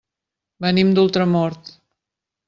Venim 0.65 0.95
d'Ultramort. 0.99 1.69